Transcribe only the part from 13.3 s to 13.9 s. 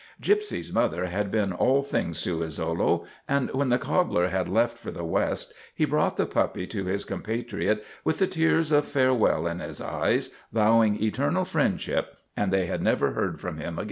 from him again.